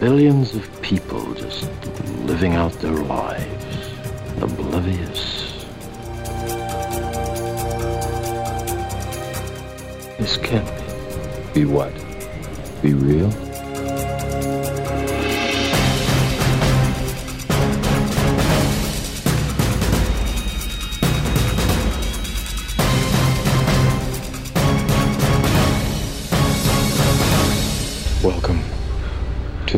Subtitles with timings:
[0.00, 1.68] Billions of people just
[2.24, 3.92] living out their lives,
[4.40, 5.66] oblivious.
[10.18, 10.66] This can't
[11.52, 11.60] be.
[11.60, 11.92] Be what?
[12.80, 13.49] Be real?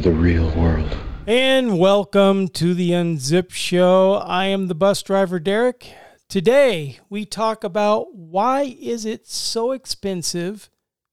[0.03, 0.97] The real world.
[1.29, 4.15] And welcome to the Unzip Show.
[4.15, 5.95] I am the bus driver Derek.
[6.29, 10.71] Today we talk about why is it so expensive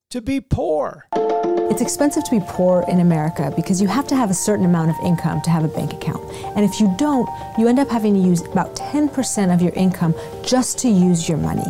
[0.09, 1.05] to be poor?
[1.13, 4.89] It's expensive to be poor in America because you have to have a certain amount
[4.89, 6.23] of income to have a bank account.
[6.55, 10.15] And if you don't, you end up having to use about 10% of your income
[10.43, 11.67] just to use your money.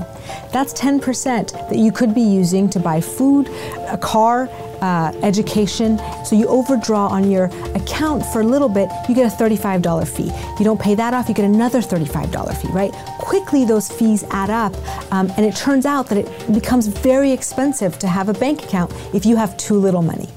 [0.54, 3.50] That's 10% that you could be using to buy food,
[3.90, 4.48] a car,
[4.82, 6.00] uh, education.
[6.26, 10.32] So you overdraw on your account for a little bit, you get a $35 fee.
[10.58, 12.92] You don't pay that off, you get another $35 fee, right?
[13.20, 14.74] Quickly, those fees add up,
[15.12, 18.94] um, and it turns out that it becomes very expensive to have a bank account
[19.14, 20.28] if you have too little money.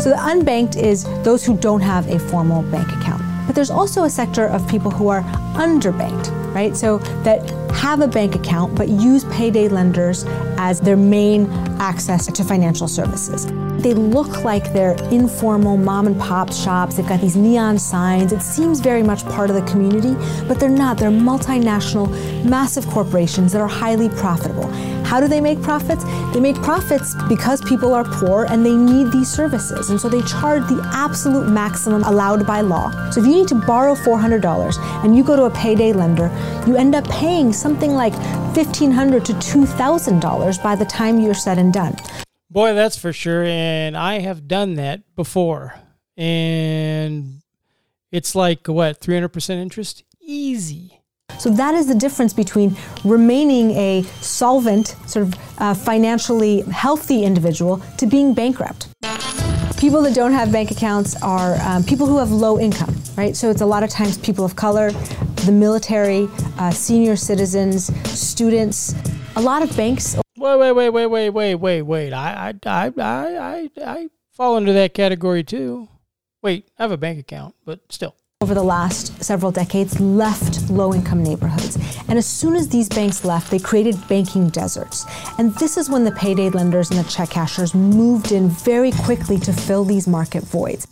[0.00, 3.22] So the unbanked is those who don't have a formal bank account.
[3.46, 5.22] But there's also a sector of people who are
[5.54, 6.74] underbanked, right?
[6.76, 7.40] So that
[7.74, 10.24] have a bank account but use payday lenders
[10.58, 11.46] as their main
[11.80, 13.46] access to financial services.
[13.80, 16.96] They look like they're informal mom and pop shops.
[16.96, 18.30] They've got these neon signs.
[18.30, 20.14] It seems very much part of the community,
[20.46, 20.98] but they're not.
[20.98, 22.08] They're multinational,
[22.44, 24.66] massive corporations that are highly profitable.
[25.02, 26.04] How do they make profits?
[26.34, 29.88] They make profits because people are poor and they need these services.
[29.88, 32.90] And so they charge the absolute maximum allowed by law.
[33.10, 36.30] So if you need to borrow $400 and you go to a payday lender,
[36.66, 38.12] you end up paying something like
[38.54, 41.96] 1,500 to $2,000 by the time you're said and done.
[42.50, 43.44] Boy, that's for sure.
[43.44, 45.76] And I have done that before.
[46.16, 47.42] And
[48.10, 50.02] it's like what, 300% interest?
[50.20, 51.00] Easy.
[51.38, 57.80] So that is the difference between remaining a solvent, sort of uh, financially healthy individual
[57.98, 58.88] to being bankrupt.
[59.78, 63.34] People that don't have bank accounts are um, people who have low income, right?
[63.34, 64.90] So it's a lot of times people of color,
[65.46, 66.28] the military,
[66.58, 68.94] uh, senior citizens, students.
[69.36, 70.16] A lot of banks.
[70.40, 72.12] Wait, wait, wait, wait, wait, wait, wait, wait.
[72.14, 75.86] I, I, I, I, I, fall into that category too.
[76.42, 78.16] Wait, I have a bank account, but still.
[78.40, 81.76] over the last several decades left low income neighborhoods.
[82.08, 85.04] And as soon as these banks left, they created banking deserts.
[85.36, 89.38] And this is when the payday lenders and the check cashers moved in very quickly
[89.40, 90.86] to fill these market voids.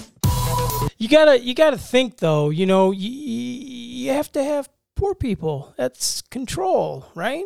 [0.98, 2.50] You gotta, you gotta think though.
[2.50, 5.72] You know, you, you have to have poor people.
[5.76, 7.44] That's control, right?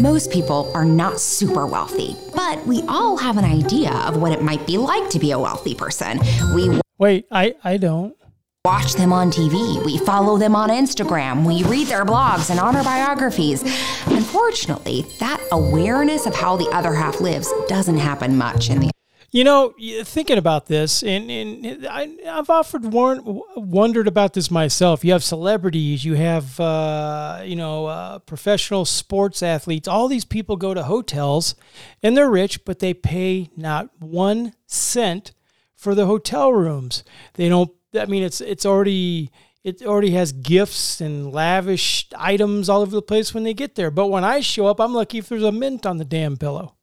[0.00, 4.42] Most people are not super wealthy, but we all have an idea of what it
[4.42, 6.18] might be like to be a wealthy person.
[6.54, 8.16] We Wait, I, I don't.
[8.64, 12.82] watch them on TV, we follow them on Instagram, we read their blogs and honor
[12.82, 13.62] biographies.
[14.06, 18.90] Unfortunately, that awareness of how the other half lives doesn't happen much in the
[19.34, 19.74] You know,
[20.04, 23.20] thinking about this, and, and I, I've often warn,
[23.56, 25.04] wondered about this myself.
[25.04, 29.88] You have celebrities, you have, uh, you know, uh, professional sports athletes.
[29.88, 31.56] All these people go to hotels,
[32.00, 35.32] and they're rich, but they pay not one cent
[35.74, 37.02] for the hotel rooms.
[37.32, 37.72] They don't.
[37.92, 39.32] I mean, it's it's already
[39.64, 43.90] it already has gifts and lavish items all over the place when they get there.
[43.90, 46.76] But when I show up, I'm lucky if there's a mint on the damn pillow.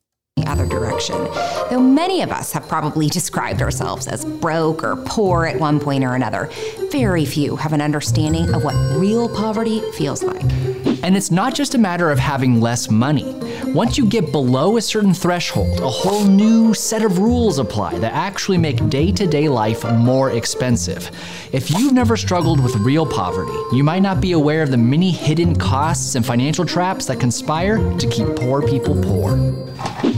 [0.52, 1.16] Other direction.
[1.70, 6.04] Though many of us have probably described ourselves as broke or poor at one point
[6.04, 6.50] or another,
[6.92, 10.44] very few have an understanding of what real poverty feels like.
[11.04, 13.34] And it's not just a matter of having less money.
[13.74, 18.14] Once you get below a certain threshold, a whole new set of rules apply that
[18.14, 21.10] actually make day to day life more expensive.
[21.54, 25.12] If you've never struggled with real poverty, you might not be aware of the many
[25.12, 29.71] hidden costs and financial traps that conspire to keep poor people poor.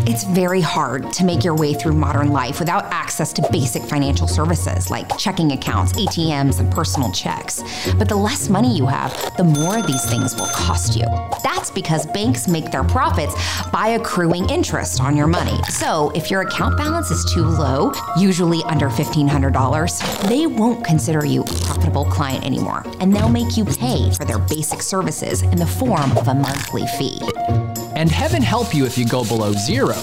[0.06, 4.28] It's very hard to make your way through modern life without access to basic financial
[4.28, 7.64] services like checking accounts, ATMs, and personal checks.
[7.98, 11.06] But the less money you have, the more these things will cost you.
[11.42, 13.34] That's because banks make their profits
[13.72, 15.58] by accruing interest on your money.
[15.70, 21.44] So if your account balance is too low, usually under $1,500, they won't consider you
[21.44, 25.66] a profitable client anymore, and they'll make you pay for their basic services in the
[25.66, 27.63] form of a monthly fee.
[28.04, 29.96] And heaven help you if you go below zero.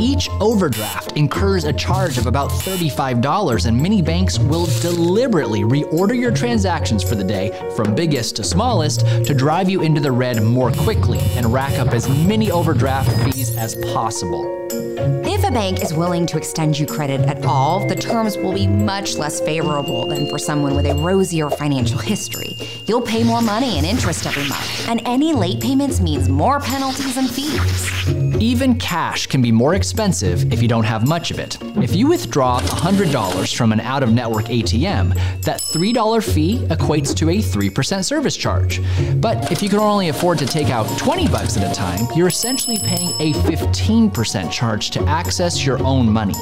[0.00, 6.30] Each overdraft incurs a charge of about $35, and many banks will deliberately reorder your
[6.30, 10.72] transactions for the day from biggest to smallest to drive you into the red more
[10.72, 15.21] quickly and rack up as many overdraft fees as possible.
[15.34, 18.66] If a bank is willing to extend you credit at all, the terms will be
[18.66, 22.54] much less favorable than for someone with a rosier financial history.
[22.86, 27.16] You'll pay more money in interest every month, and any late payments means more penalties
[27.16, 28.21] and fees.
[28.42, 31.56] Even cash can be more expensive if you don't have much of it.
[31.76, 37.30] If you withdraw $100 from an out of network ATM, that $3 fee equates to
[37.30, 38.80] a 3% service charge.
[39.20, 42.26] But if you can only afford to take out 20 bucks at a time, you're
[42.26, 46.34] essentially paying a 15% charge to access your own money.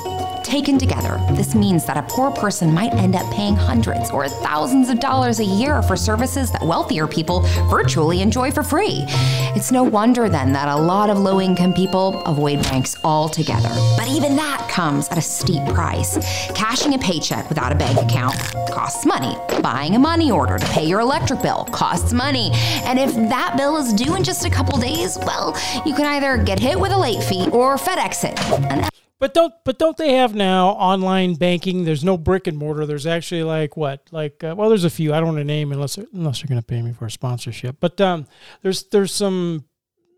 [0.42, 4.88] Taken together, this means that a poor person might end up paying hundreds or thousands
[4.88, 9.04] of dollars a year for services that wealthier people virtually enjoy for free.
[9.54, 13.68] It's no wonder then that a lot of low income people avoid banks altogether.
[13.96, 16.18] But even that comes at a steep price.
[16.54, 18.36] Cashing a paycheck without a bank account
[18.70, 19.36] costs money.
[19.62, 22.50] Buying a money order to pay your electric bill costs money.
[22.84, 25.56] And if that bill is due in just a couple days, well,
[25.86, 28.89] you can either get hit with a late fee or FedEx it.
[29.20, 31.84] But don't but don't they have now online banking?
[31.84, 32.86] There's no brick and mortar.
[32.86, 35.12] There's actually like what like uh, well, there's a few.
[35.12, 37.10] I don't want to name unless they're, unless they're going to pay me for a
[37.10, 37.76] sponsorship.
[37.80, 38.26] But um,
[38.62, 39.66] there's there's some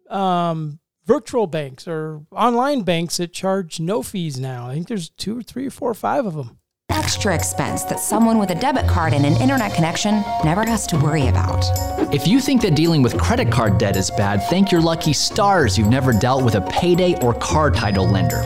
[0.08, 4.69] um, virtual banks or online banks that charge no fees now.
[4.69, 6.58] I think there's two or three or four or five of them.
[6.90, 10.96] extra expense that someone with a debit card and an internet connection never has to
[10.96, 11.64] worry about.
[12.12, 15.76] If you think that dealing with credit card debt is bad, thank your lucky stars
[15.76, 18.43] you've never dealt with a payday or car title lender.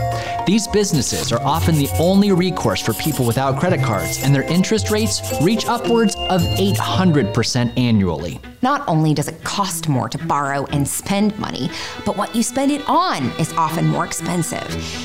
[0.47, 4.93] These businesses are often the only recourse for people without credit cards, and their interest
[4.93, 8.39] rates reach upwards of 800% annually.
[8.63, 11.69] Not only does it cost more to borrow and spend money,
[12.05, 14.65] but what you spend it on is often more expensive.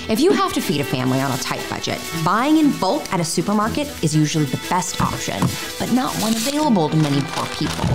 [0.09, 3.19] If you have to feed a family on a tight budget, buying in bulk at
[3.19, 5.39] a supermarket is usually the best option,
[5.79, 7.85] but not one available to many poor people.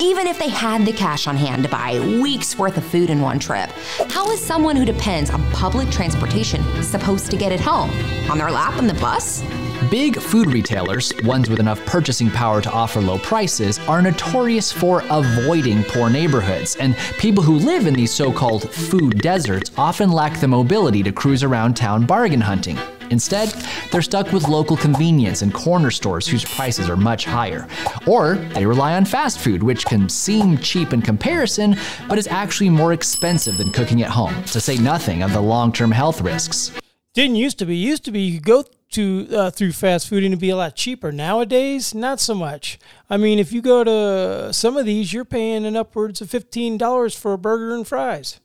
[0.00, 3.20] Even if they had the cash on hand to buy weeks worth of food in
[3.20, 3.70] one trip,
[4.10, 7.90] how is someone who depends on public transportation supposed to get it home?
[8.30, 9.42] On their lap on the bus?
[9.90, 15.02] Big food retailers, ones with enough purchasing power to offer low prices, are notorious for
[15.10, 20.38] avoiding poor neighborhoods, and people who live in these so called food deserts often lack
[20.38, 22.78] the mobility to cruise around town bargain hunting.
[23.10, 23.50] Instead,
[23.90, 27.68] they're stuck with local convenience and corner stores whose prices are much higher.
[28.06, 31.76] Or they rely on fast food, which can seem cheap in comparison,
[32.08, 35.72] but is actually more expensive than cooking at home, to say nothing of the long
[35.72, 36.72] term health risks.
[37.14, 37.76] Didn't used to be.
[37.76, 40.56] Used to be you could go to uh, through fast food and it'd be a
[40.56, 41.12] lot cheaper.
[41.12, 42.78] Nowadays, not so much.
[43.10, 46.78] I mean, if you go to some of these, you're paying an upwards of fifteen
[46.78, 48.40] dollars for a burger and fries.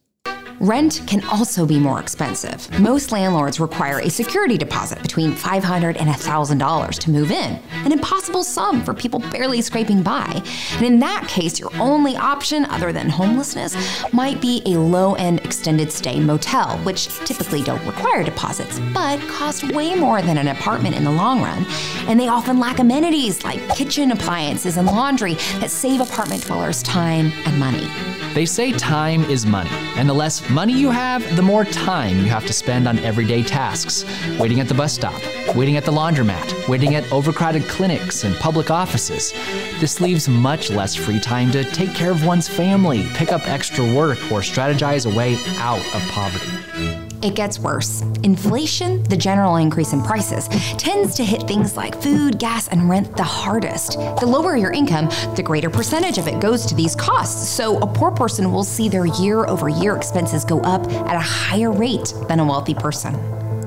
[0.59, 2.67] Rent can also be more expensive.
[2.79, 8.43] Most landlords require a security deposit between 500 and $1,000 to move in, an impossible
[8.43, 10.41] sum for people barely scraping by.
[10.73, 13.75] And in that case, your only option other than homelessness
[14.11, 19.71] might be a low end extended stay motel, which typically don't require deposits, but cost
[19.73, 21.67] way more than an apartment in the long run.
[22.07, 27.31] And they often lack amenities like kitchen appliances and laundry that save apartment dwellers time
[27.45, 27.87] and money.
[28.33, 32.25] They say time is money, and the less money you have, the more time you
[32.25, 34.05] have to spend on everyday tasks.
[34.39, 35.21] Waiting at the bus stop,
[35.55, 39.33] waiting at the laundromat, waiting at overcrowded clinics and public offices.
[39.79, 43.83] This leaves much less free time to take care of one's family, pick up extra
[43.93, 47.16] work, or strategize a way out of poverty.
[47.21, 48.01] It gets worse.
[48.23, 50.47] Inflation, the general increase in prices,
[50.77, 53.93] tends to hit things like food, gas, and rent the hardest.
[53.93, 57.49] The lower your income, the greater percentage of it goes to these costs.
[57.49, 61.19] So a poor person will see their year over year expenses go up at a
[61.19, 63.15] higher rate than a wealthy person.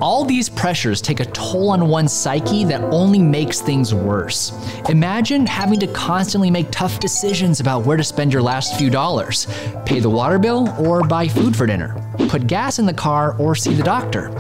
[0.01, 4.51] All these pressures take a toll on one's psyche that only makes things worse.
[4.89, 9.47] Imagine having to constantly make tough decisions about where to spend your last few dollars
[9.85, 13.55] pay the water bill or buy food for dinner, put gas in the car or
[13.55, 14.31] see the doctor.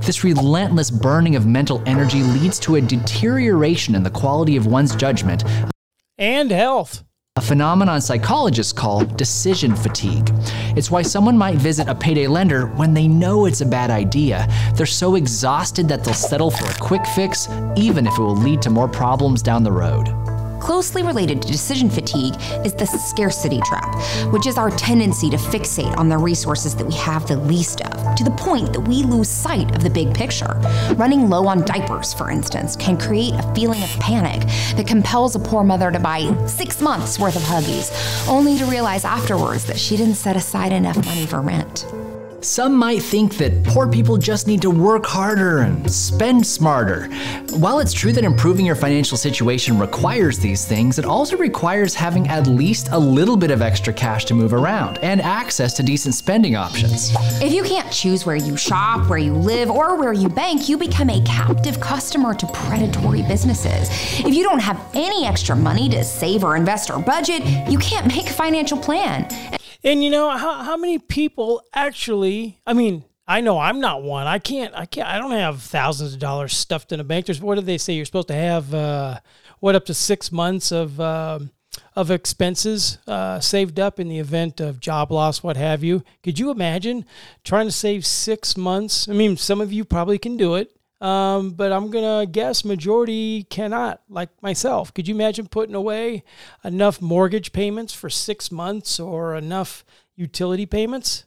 [0.00, 4.94] This relentless burning of mental energy leads to a deterioration in the quality of one's
[4.94, 5.44] judgment
[6.18, 7.02] And health.
[7.36, 10.30] a phenomenon psychologists call decision fatigue.
[10.76, 14.48] It's why someone might visit a payday lender when they know it's a bad idea.
[14.74, 18.62] They're so exhausted that they'll settle for a quick fix, even if it will lead
[18.62, 20.08] to more problems down the road.
[20.66, 25.96] Closely related to decision fatigue is the scarcity trap, which is our tendency to fixate
[25.96, 29.28] on the resources that we have the least of, to the point that we lose
[29.28, 30.60] sight of the big picture.
[30.96, 34.40] Running low on diapers, for instance, can create a feeling of panic
[34.74, 39.04] that compels a poor mother to buy six months worth of Huggies, only to realize
[39.04, 41.86] afterwards that she didn't set aside enough money for rent.
[42.42, 47.06] Some might think that poor people just need to work harder and spend smarter.
[47.56, 52.28] While it's true that improving your financial situation requires these things, it also requires having
[52.28, 56.14] at least a little bit of extra cash to move around and access to decent
[56.14, 57.10] spending options.
[57.42, 60.76] If you can't choose where you shop, where you live, or where you bank, you
[60.76, 63.88] become a captive customer to predatory businesses.
[64.20, 68.06] If you don't have any extra money to save or invest or budget, you can't
[68.06, 69.55] make a financial plan.
[69.86, 72.58] And you know how how many people actually?
[72.66, 74.26] I mean, I know I'm not one.
[74.26, 74.74] I can't.
[74.74, 75.06] I can't.
[75.06, 77.26] I don't have thousands of dollars stuffed in a bank.
[77.26, 77.92] There's what do they say?
[77.92, 79.20] You're supposed to have uh,
[79.60, 81.52] what up to six months of um
[81.94, 86.02] of expenses uh, saved up in the event of job loss, what have you.
[86.24, 87.04] Could you imagine
[87.44, 89.08] trying to save six months?
[89.08, 90.76] I mean, some of you probably can do it.
[91.00, 94.94] Um, but I'm gonna guess majority cannot, like myself.
[94.94, 96.24] Could you imagine putting away
[96.64, 99.84] enough mortgage payments for six months or enough
[100.16, 101.26] utility payments?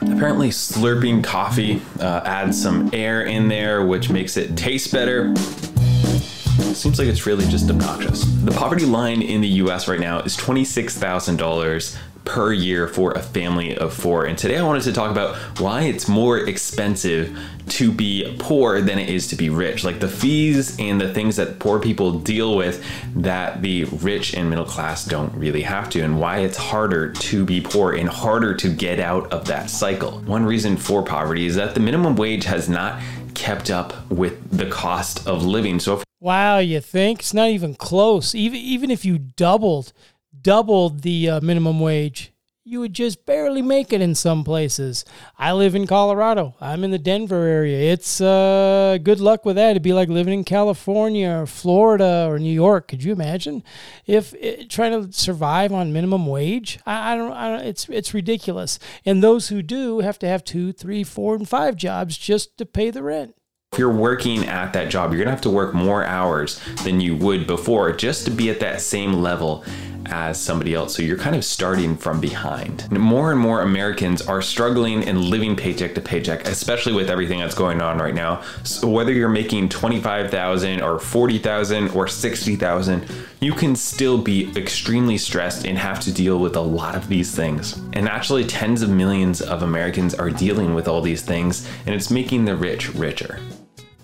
[0.00, 5.34] Apparently, slurping coffee uh, adds some air in there, which makes it taste better.
[5.36, 8.24] Seems like it's really just obnoxious.
[8.44, 13.76] The poverty line in the US right now is $26,000 per year for a family
[13.76, 14.26] of four.
[14.26, 17.36] And today I wanted to talk about why it's more expensive
[17.68, 19.84] to be poor than it is to be rich.
[19.84, 22.84] Like the fees and the things that poor people deal with
[23.16, 27.44] that the rich and middle class don't really have to, and why it's harder to
[27.44, 30.20] be poor and harder to get out of that cycle.
[30.20, 33.00] One reason for poverty is that the minimum wage has not
[33.34, 35.78] kept up with the cost of living.
[35.80, 38.34] So if Wow, you think it's not even close.
[38.34, 39.92] Even even if you doubled
[40.42, 42.32] doubled the uh, minimum wage,
[42.68, 45.02] you would just barely make it in some places.
[45.38, 46.54] I live in Colorado.
[46.60, 47.92] I'm in the Denver area.
[47.92, 49.70] It's uh, good luck with that.
[49.70, 52.88] It'd be like living in California or Florida or New York.
[52.88, 53.64] Could you imagine
[54.06, 56.78] if it, trying to survive on minimum wage?
[56.84, 57.66] I, I, don't, I don't.
[57.66, 58.78] It's it's ridiculous.
[59.06, 62.66] And those who do have to have two, three, four, and five jobs just to
[62.66, 63.34] pay the rent.
[63.72, 67.16] If you're working at that job, you're gonna have to work more hours than you
[67.16, 69.64] would before just to be at that same level
[70.06, 70.94] as somebody else.
[70.94, 72.90] So you're kind of starting from behind.
[72.90, 77.54] More and more Americans are struggling and living paycheck to paycheck, especially with everything that's
[77.54, 78.42] going on right now.
[78.64, 83.06] So whether you're making 25,000 or 40,000 or 60,000,
[83.40, 87.34] you can still be extremely stressed and have to deal with a lot of these
[87.34, 87.78] things.
[87.92, 92.10] And actually tens of millions of Americans are dealing with all these things and it's
[92.10, 93.40] making the rich richer.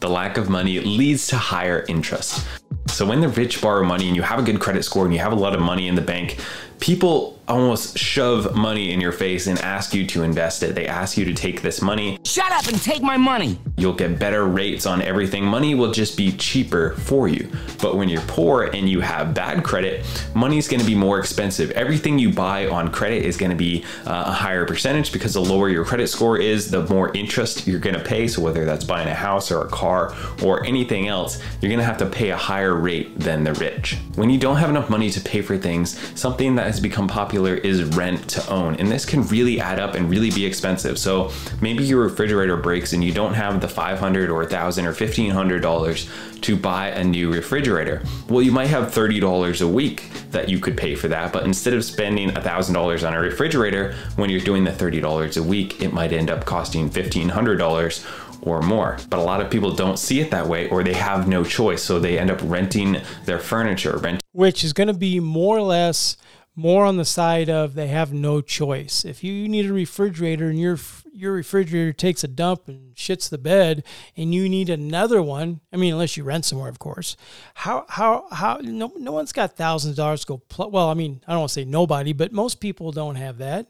[0.01, 2.47] The lack of money leads to higher interest.
[2.89, 5.21] So when the rich borrow money and you have a good credit score and you
[5.21, 6.39] have a lot of money in the bank,
[6.85, 10.75] people almost shove money in your face and ask you to invest it.
[10.75, 12.19] They ask you to take this money.
[12.25, 13.59] Shut up and take my money.
[13.77, 15.45] You'll get better rates on everything.
[15.45, 17.51] Money will just be cheaper for you.
[17.81, 21.71] But when you're poor and you have bad credit, money's going to be more expensive.
[21.73, 25.41] Everything you buy on credit is going to be uh, a higher percentage because the
[25.41, 28.27] lower your credit score is, the more interest you're going to pay.
[28.29, 31.85] So whether that's buying a house or a car or anything else, you're going to
[31.85, 33.99] have to pay a higher rate than the rich.
[34.15, 37.55] When you don't have enough money to pay for things, something that has become popular
[37.55, 38.75] is rent to own.
[38.77, 40.99] And this can really add up and really be expensive.
[40.99, 46.41] So maybe your refrigerator breaks and you don't have the 500 or 1000 or $1500
[46.41, 48.03] to buy a new refrigerator.
[48.29, 51.75] Well, you might have $30 a week that you could pay for that, but instead
[51.75, 56.13] of spending $1000 on a refrigerator when you're doing the $30 a week, it might
[56.13, 58.99] end up costing $1500 or more.
[59.09, 61.85] But a lot of people don't see it that way or they have no choice.
[61.85, 65.63] So they end up renting their furniture, rent which is going to be more or
[65.63, 66.17] less
[66.57, 69.05] more on the side of they have no choice.
[69.05, 70.79] If you need a refrigerator and your
[71.13, 73.85] your refrigerator takes a dump and shits the bed,
[74.17, 77.17] and you need another one, I mean, unless you rent somewhere, of course.
[77.55, 78.59] How how how?
[78.63, 80.39] No no one's got thousands of dollars to go.
[80.49, 83.39] Pl- well, I mean, I don't want to say nobody, but most people don't have
[83.39, 83.69] that.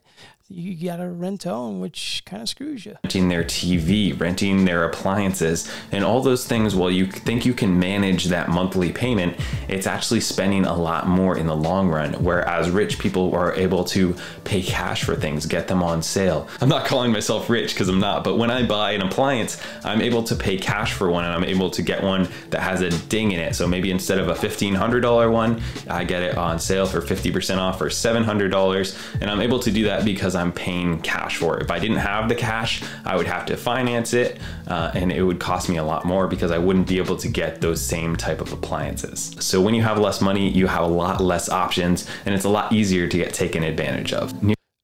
[0.49, 2.97] You got to rent home, which kind of screws you.
[3.03, 7.79] renting their TV, renting their appliances, and all those things, while you think you can
[7.79, 9.37] manage that monthly payment,
[9.69, 12.13] it's actually spending a lot more in the long run.
[12.23, 16.47] Whereas rich people are able to pay cash for things, get them on sale.
[16.61, 20.03] I'm not calling myself rich because I'm not, but when I buy an appliance, I'm
[20.03, 22.91] able to pay cash for one and I'm able to get one that has a
[23.09, 23.55] ding in it.
[23.55, 27.79] So maybe instead of a $1,500 one, I get it on sale for 50% off
[27.79, 29.21] for $700.
[29.23, 31.63] And I'm able to do that because I'm paying cash for it.
[31.63, 35.23] If I didn't have the cash, I would have to finance it uh, and it
[35.23, 38.17] would cost me a lot more because I wouldn't be able to get those same
[38.17, 39.37] type of appliances.
[39.41, 42.49] So when you have less money, you have a lot less options and it's a
[42.49, 44.33] lot easier to get taken advantage of.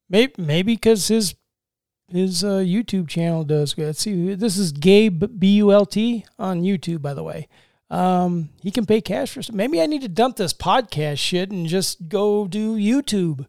[0.08, 1.34] Maybe maybe because his
[2.08, 3.96] his uh, YouTube channel does good.
[3.96, 7.46] See, this is Gabe B U L T on YouTube, by the way.
[7.88, 9.42] Um, he can pay cash for.
[9.52, 13.46] Maybe I need to dump this podcast shit and just go do YouTube.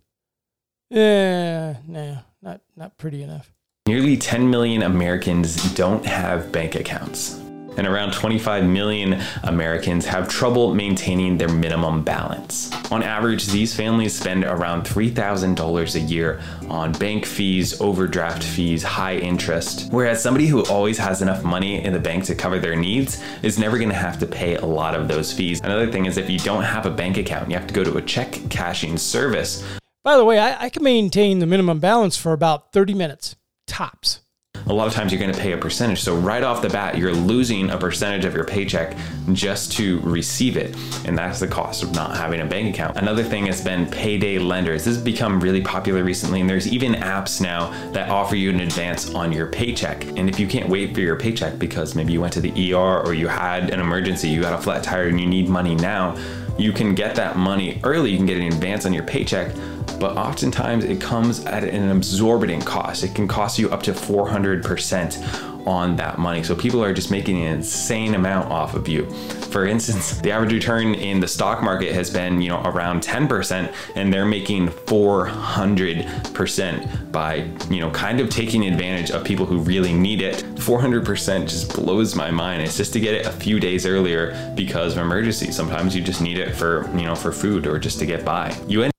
[0.91, 3.53] Yeah, nah, not not pretty enough.
[3.87, 7.39] Nearly 10 million Americans don't have bank accounts.
[7.77, 12.69] And around 25 million Americans have trouble maintaining their minimum balance.
[12.91, 19.15] On average, these families spend around $3,000 a year on bank fees, overdraft fees, high
[19.15, 19.87] interest.
[19.91, 23.57] Whereas somebody who always has enough money in the bank to cover their needs is
[23.57, 25.61] never gonna have to pay a lot of those fees.
[25.63, 27.95] Another thing is if you don't have a bank account, you have to go to
[27.95, 29.63] a check cashing service
[30.03, 33.35] By the way, I, I can maintain the minimum balance for about 30 minutes,
[33.67, 34.21] tops.
[34.65, 36.01] a lot of times you're going to pay a percentage.
[36.01, 38.97] So right off the bat, you're losing a percentage of your paycheck
[39.33, 40.75] just to receive it.
[41.05, 42.97] And that's the cost of not having a bank account.
[42.97, 44.85] Another thing has been payday lenders.
[44.85, 46.41] This has become really popular recently.
[46.41, 50.03] And there's even apps now that offer you an advance on your paycheck.
[50.17, 53.05] And if you can't wait for your paycheck because maybe you went to the ER
[53.05, 56.15] or you had an emergency, you got a flat tire and you need money now,
[56.57, 58.11] you can get that money early.
[58.11, 59.53] You can get an advance on your paycheck
[60.01, 63.03] but oftentimes it comes at an exorbitant cost.
[63.03, 66.43] It can cost you up to 400% on that money.
[66.43, 69.09] So people are just making an insane amount off of you.
[69.51, 73.73] For instance, the average return in the stock market has been, you know, around 10%
[73.95, 79.93] and they're making 400% by, you know, kind of taking advantage of people who really
[79.93, 80.37] need it.
[80.55, 82.61] 400% just blows my mind.
[82.61, 85.51] It's just to get it a few days earlier because of emergency.
[85.51, 88.55] Sometimes you just need it for, you know, for food or just to get by.
[88.67, 88.90] You end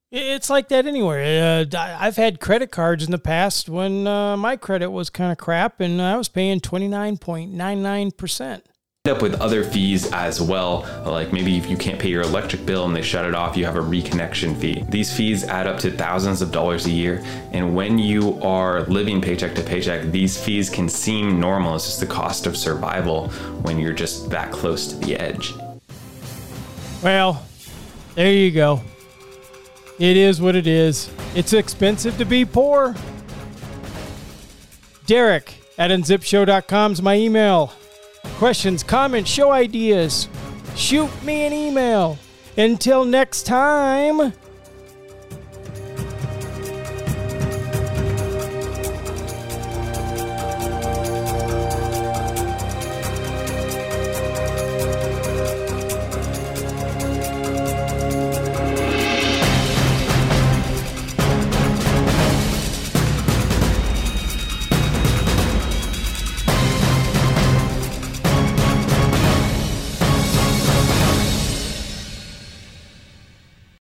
[0.43, 1.65] It's like that anywhere.
[1.73, 5.39] Uh, I've had credit cards in the past when uh, my credit was kind of
[5.39, 8.63] crap and I was paying 29.99%.
[9.09, 10.81] up with other fees as well.
[11.07, 13.65] Like maybe if you can't pay your electric bill and they shut it off, you
[13.67, 14.85] have a reconnection fee.
[14.89, 17.23] These fees add up to thousands of dollars a year.
[17.53, 21.77] And when you are living paycheck to paycheck, these fees can seem normal.
[21.77, 23.29] It's just the cost of survival
[23.63, 25.55] when you're just that close to the edge.
[27.01, 27.47] Well,
[28.17, 28.83] there you go.
[30.03, 31.09] It is what it is.
[31.37, 32.97] It's expensive to be poor.
[35.07, 37.73] Derek at unzipshow.com is my email.
[38.35, 40.29] Questions, comments, show ideas.
[40.75, 42.19] Shoot me an email.
[42.57, 44.33] Until next time,